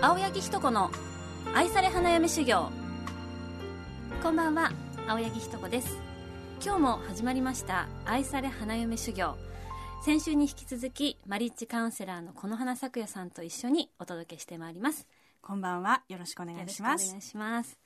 [0.00, 0.92] 青柳ひと子の
[1.52, 2.70] 愛され花嫁修行。
[4.22, 4.70] こんばんは
[5.08, 5.98] 青柳ひと子です。
[6.64, 9.36] 今日も始まりました愛され花嫁修行。
[10.04, 15.08] 先週に引き続きマリッジカウンセラーのこの花咲夜さんと一緒にお届けしてまいります。
[15.42, 16.04] こんばんは。
[16.08, 17.06] よろしくお願いします。
[17.08, 17.76] お願いします。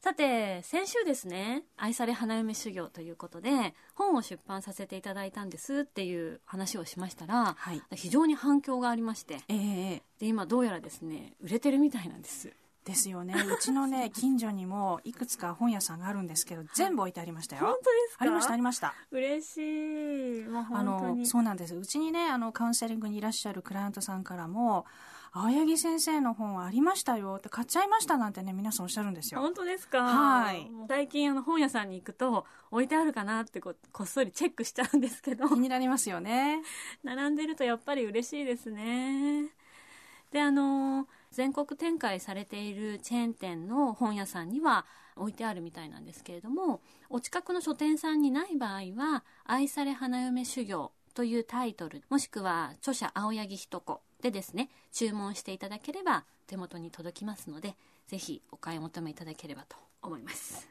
[0.00, 7.82] さて先週ですね愛され花嫁修行ということで本を出版させていただいたんですっていう話をしましたら、はい。
[7.94, 9.40] 非常に反響がありまして。
[9.48, 12.52] ええで今どうやらですね売れてるみたいなんです
[12.84, 13.34] ですよね。
[13.34, 17.66] うちのね、 近所にもいくつか本屋さんがあるんですけど、全部置いてありましたよ。
[17.66, 18.22] 本当ですか？
[18.22, 18.94] ありました、ありました。
[19.10, 21.76] 嬉しいもうあの、にそうなんです。
[21.76, 24.86] うちにね、あの、カウンセリングにいらっしゃるクライアントさんからも、
[25.32, 29.40] 青柳先生の本ありましたよって買っちゃいましたなんてね、皆さんおっしゃるんですよ。
[29.42, 30.02] 本当ですか？
[30.02, 36.62] はい最近あの本屋さんに行くと置いてあるかなってここっそりチェックしちゃうんですけど気になりますよね。
[37.04, 39.50] 並んでるとやっぱり嬉しいですね
[40.32, 46.80] であの全国展開されているチェーン店の本屋さんには置いてあるみたいなんですけれども
[47.10, 60.68] お近くの書店さんにない場合は「愛され花嫁修行」というタイトルもしくは著者青柳ひと子でですね注文していただければ手元に届きますのでぜひお買い求めいただければと思います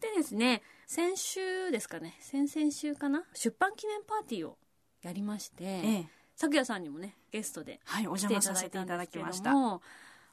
[0.00, 4.58] でですね先週ですかね先々週かな出版記念パーティーを
[5.02, 6.21] やりまして、ええ。
[6.36, 9.52] 咲夜さんにもねゲストではい、お来邪魔させていただきました。
[9.52, 9.82] ども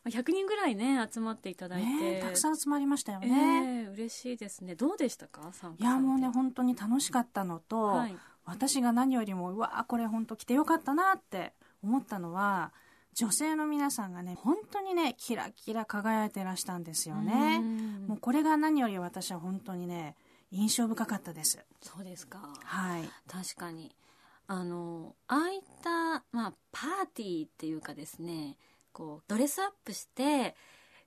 [0.08, 3.86] 100人ぐらいね集まっていただいて、ねえたくさん集まりましたよえね。
[3.86, 4.76] え嬉しいですね。
[4.76, 8.16] どうでしたかいや、もうね、本当に楽しかったのと、はい。
[8.46, 12.74] 私が何よりもうわーこれ本当来てよかったなって思ったのは
[13.14, 17.60] 女性の皆さんがね本当にねキラキラ輝いてらしたんですよね。
[17.62, 18.06] うん。
[18.08, 20.16] もうこれが何より私は本当にね
[20.52, 21.64] 印象深かったです。
[21.82, 22.40] そうですか。
[22.64, 23.10] はい。
[23.28, 23.96] 確かに
[24.52, 28.58] あのああいった、まあ、パーティーっていうかですね
[28.92, 30.56] こうドレスアップして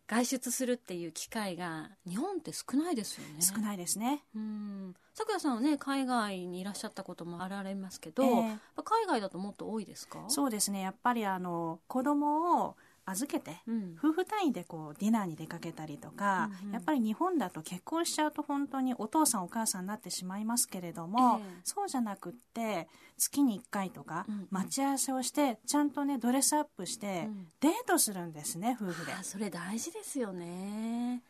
[0.06, 3.40] 外出するっていう機会が日本って少ないですよね。
[3.40, 4.22] 少ないですね。
[4.36, 4.94] うん。
[5.14, 8.30] 咲夜さんはね海外にいらっしゃったこともあられますけど、ええ。
[8.30, 10.24] やっぱ海外だともっと多いですか？
[10.28, 10.80] そうですね。
[10.80, 13.96] やっぱりあの子供を預けてうん。
[13.98, 16.74] 夫婦単位でこうディナーに出かけたりとか、うんうん。
[16.74, 21.61] やっぱり日本だと結婚しちゃうと本当にお父さんお母さんになってしまいますけれども、ええ。
[21.64, 27.46] そうじゃなくって月に1回とか待ち合わせをしてちゃんとねドレスアップしてうん。
[27.61, 29.12] デートするんですね夫婦で。
[29.12, 29.23] あ。
[29.23, 31.23] それ大事ですよね。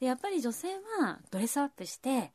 [0.00, 0.68] でやっぱり女性
[1.00, 2.32] はドレスアップして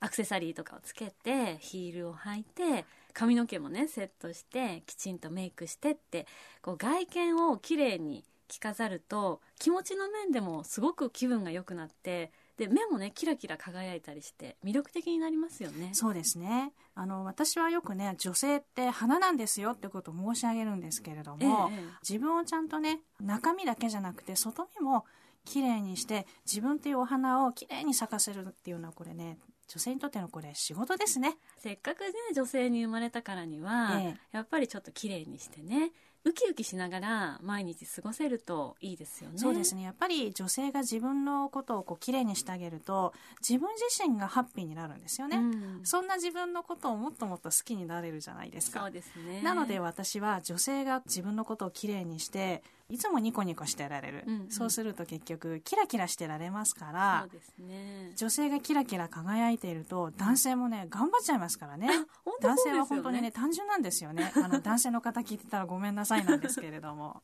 [0.00, 6.26] アクセサリーとかをつけてヒールを履いて髪の毛もねセットしてきちんとメイクしてって
[6.60, 15.90] こう外見をきれいに着飾ると気持ちの面でもすごく気分が良くなってで目もねキラキラ輝いたりして魅力的になりますよね。
[15.94, 16.72] そうですね。
[16.94, 21.84] あの私はよくね女性って花なんですよってことを申し上げるんですけれども、ええええ。
[22.06, 25.06] 自分をちゃんとね中身だけじゃなくて外見も
[25.46, 29.38] 綺麗にして自分というお花を綺麗に咲かせるっていうのはこれね
[29.72, 31.38] 女性にとってのこれ仕事ですね。
[31.56, 34.36] せっかくね女性に生まれたからには、ええ。
[34.36, 35.92] やっぱりちょっと綺麗にしてね
[36.24, 39.38] ウキウキしながら毎日過ごせるといいですよね。
[39.38, 39.82] そうですね。
[39.82, 45.80] やっぱり女性が自分のことをこう綺麗にしてあげると自分自身がハッピーになるんですよね、うん。
[45.84, 48.80] そんな自分のことをもっともっと好きになれるじゃないですか。
[48.80, 49.40] そうですね。
[49.42, 54.50] なので私は女性が自分のことをきれいにしていつもニコニコしてられる、うんうん。
[54.50, 57.26] そうすると結局キラキラしてられますから
[57.58, 58.12] ね。
[58.14, 61.88] 女性がキラキラ輝いていると男性もね頑張っちゃいますからね。
[62.22, 64.30] 本当男性は本当にね単純なんですよね。
[64.36, 67.22] あの男性の方聞いてたらごめんなさいなんですけれども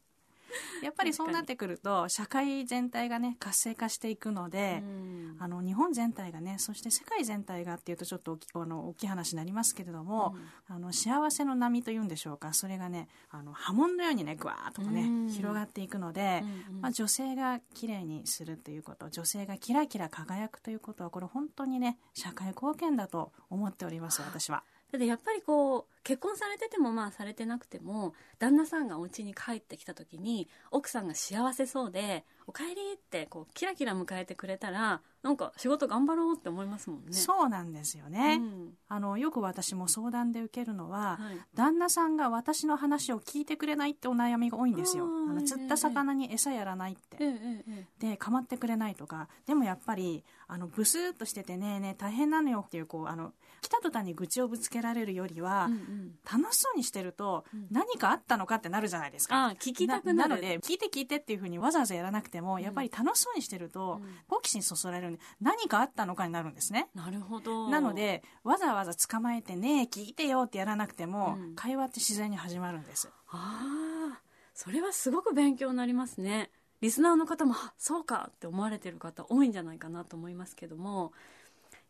[0.83, 5.37] やっぱりそうなってくると社会全体がね活性化していくので、うん。
[5.41, 10.37] あの日本全体がねそして世界全体がっていうとちょっと大きあの大きい話になりますけれども、
[10.67, 12.53] あの幸せの波というんでしょうか。
[12.53, 15.29] それがねあの波紋のようにねぐわーっとね、うん。
[15.29, 16.81] 広がっていくので、うんうん。
[16.83, 24.65] まあ、女性が綺麗にするということ女性がキラキラ輝くということはこれ本当にね社会貢献だと思っております私は。
[24.93, 37.13] だってやっぱりこう結婚されててもまあされてなくても旦那さんがお家に帰ってきた時に奥さんが幸せそうで「おかえり」ってこうキラキラ迎えてくれたらなんか仕事頑張ろうって思いますもんね。
[37.13, 38.75] そうなんですよね、うん。
[38.89, 41.39] あのよく私も相談で受けるのは、はい。
[41.55, 45.05] 旦那さんが私の話を聞いてくれないってお悩みが多いんですよ。
[45.05, 49.29] あの釣った魚に餌やらないって、えええええで構ってくれないとか。
[49.47, 56.13] でもやっぱりあのブスーっとしててねえねえ大変なのよっていうこうあの来た途端に愚痴をぶつけられるよりは、うんうん。
[56.41, 57.67] 楽しそうにしてると、うん。
[57.73, 59.49] 何かあったのかってなるじゃないですか。
[59.49, 60.37] あ聞きたくなる。
[60.37, 64.09] ので聞いて聞いてっていうふうにわざわざやらなくても、やっぱり楽しそうにしてるとうん。
[64.29, 66.89] 好奇心そそられるんで何かあったのかになるんですね。
[66.95, 67.69] なるほど。
[67.69, 71.55] なのでわざわざ捕まえてねえ聞いてよってやらなくても、うん。
[71.55, 73.09] 会話って自然に始まるんです。
[73.29, 74.21] ああ
[74.55, 76.51] それはすごく勉強になりますね。
[76.81, 81.13] リスナーの方もあそうかって思われてる方多いんじゃないかなと思いますけども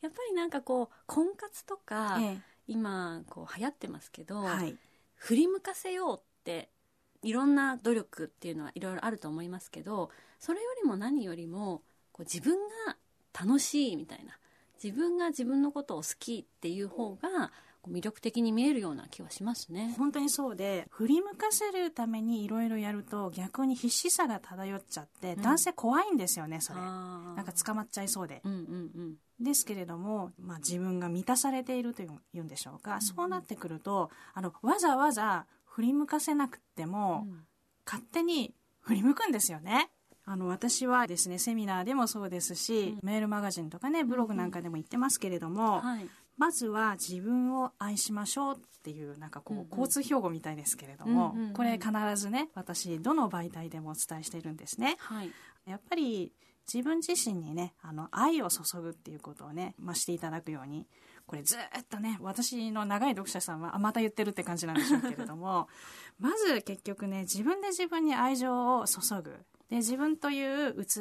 [0.00, 4.76] やっぱりなんかこう婚活とか、え今こう流行ってますけど、はい。
[5.18, 6.70] 振り向かせようって
[7.22, 11.82] いろんな努力っていうのはいろいろあると思いますけどそれよりも何よりも
[12.12, 12.56] こう自分
[12.86, 12.96] が
[13.38, 14.38] 楽しいみたいな。
[14.82, 17.50] 自分が自分のことを好きっていう方が
[17.88, 19.94] 魅力的に見えるような気はしますね。
[19.98, 25.42] 本当にそうで振り向かせるためにいろいろやると逆に必死さが漂っちゃって、うん。
[25.42, 26.80] 男性怖いんですよねそれ。
[26.80, 28.40] なんか捕まっちゃいそうで。
[28.44, 28.62] うんうんう
[29.00, 29.14] ん。
[29.40, 37.46] ですけれども、まあ、自分が満たされているというんでしょうか、んそうなってくるとあのわざわざ振り向かせなくても、うん。
[37.86, 39.90] 勝手に振り向くんですよね。
[40.30, 46.06] あの私はですねセミナーでもそうですし、メールマガジンとかねブログなんかでも言ってますけれども、はい。
[46.36, 49.68] まずは自分を愛しましょうっていうなんかこう、うんうん。
[49.70, 51.52] 交通標語みたいですけれども、うんうんうん。
[51.54, 54.96] これ必ずね私どの媒体でもお伝えしているんですね。
[54.98, 55.32] はい。
[55.66, 56.30] やっぱり
[56.72, 60.86] 自分自身にねあの愛を注ぐっていうことをね、まあ、していただくように
[61.26, 65.68] これずっとね私の長い読者さんはあまた言ってるって感じなんでしょうけれども
[66.20, 69.38] まず結局ね自分で自分に愛情を注ぐ
[69.70, 71.00] で自分という器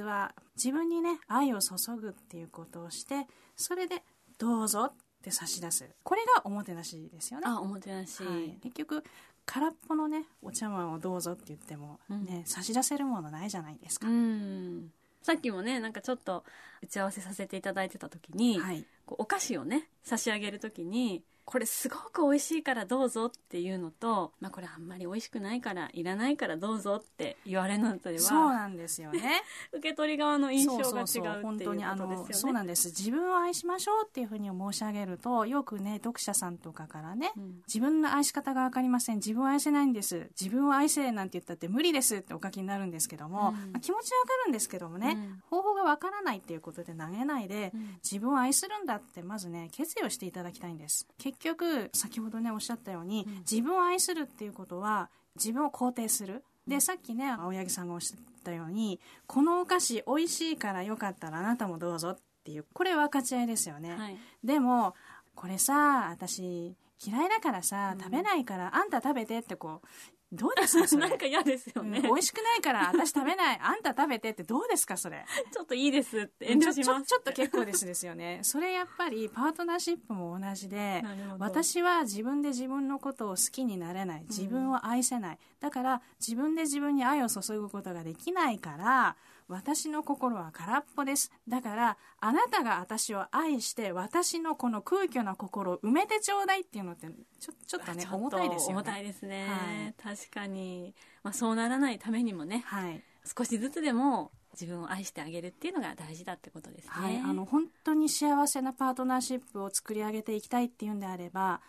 [0.56, 4.04] 自分にね愛を注ぐっていうことをしてそれで
[4.38, 4.94] どうぞっ
[5.24, 5.90] て差し出す。
[6.04, 7.48] これがおもてなしですよね。
[7.48, 9.04] あおもてなし、はい、結局
[9.46, 14.08] 空っぽのねお茶碗をどうぞって言ってもね、差し出せるものないじゃないですか。
[14.08, 14.92] うん。
[15.22, 16.44] さっきもねなんかちょっと
[16.82, 29.44] 打ち合わせさせていただいてた時に、はいこうお菓子をね差し上げる時にこれすごく美味しいからどうぞっていうのと、まあ、これあんまり美味しくないからいらないからどうぞって言われるのとではそうなんですよね。
[29.72, 32.34] 受け取り側の印象が違うっていうのことですよね。
[32.34, 32.90] そうなんです。
[32.90, 39.18] 自分を愛しましょうっていうふうに申し上げると、よくね読者さんとかからね、うん自分の愛し方がわかりません。
[39.18, 40.30] 自分を愛せないんです。
[40.38, 51.08] 自分を愛せなんて言ったって無理ですってお書きになるんですけども、うんまあ気持ちはわかるんですけどもね、うん方法がわからないっていうことで投げないで、うん自分を愛するんだってまずね決意をしていただきたいんです。
[51.18, 53.34] 結局先ほどねおっしゃったように、うん。
[53.40, 56.44] 自分を愛するっていうことは自分を肯定する。
[56.68, 64.18] でさっきね青柳さんがおっしゃったようにこのお菓子美味しいからよかったらあなたもどうぞっていうこれ分かち合いですよね、はい。
[64.44, 64.94] でも
[65.34, 68.00] これさ私嫌いだからさうん。
[68.00, 69.88] 食べないから、あんた食べてってこう
[70.32, 73.60] どうですか なんか嫌ですよね、うん美味しくないから私食べない。
[73.62, 75.26] あんた食べてってどうですかそれ？
[75.54, 77.06] ちょっといいですって遠慮します。
[77.06, 78.40] ちょっと結構ですですよね。
[78.44, 81.04] それやっぱりパートナーシップも同じで
[81.40, 84.24] 私は自分で自分のことを好きになれない。
[84.30, 89.16] 自分を愛せない、だから自分で自分に愛を注ぐことができないから
[89.48, 91.32] 私の心は空っぽです。
[91.48, 97.08] だからあなたが私を愛して私のこの空虚な心を埋めてちょうだいっていうのって
[97.40, 98.74] ちょちょっとねと重たいですよね。
[98.76, 100.16] 重たいですね、はい。
[100.16, 103.02] 確かに、まあ、そうならないためにもねはい。
[103.26, 106.92] 少しずつでも自分を愛してあげるっていうのが大事だってことですね。
[106.92, 111.62] はい、あの本当に幸せなパートナーシップを作り上げていきたいっていうんであれば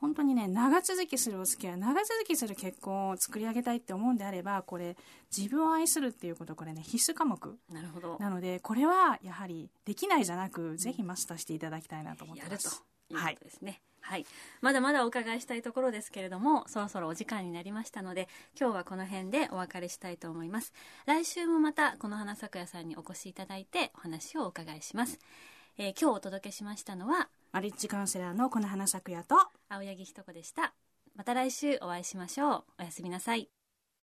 [0.00, 4.96] 本当にね長続きするお付き合い長続きする結婚を作り上げたいって思うんであればこれ
[5.36, 8.16] 自分を愛するっていうことこれね必須科目なるほど。
[8.18, 12.84] なのでこれはやはりできないじゃなくぜひマスターしていただきたいなと思ってやるとます。
[13.10, 13.80] いうことですね。
[14.00, 14.26] はい、
[14.60, 18.28] まだまだお伺いしたいところですけれども、そろそろお時間になりましたので、
[18.58, 20.72] 今日はこの辺でお別れしたいと思います。
[21.06, 25.18] 来週もまたこの花咲夜さんにお越しいただいてお話をお伺いします。
[25.78, 29.34] えー今日お届けしましたのはマリッジカウンセラーのこの花咲夜と
[29.70, 30.74] 青柳ひと子でした。
[31.14, 32.64] また来週お会いしましょう。
[32.80, 33.48] おやすみなさい。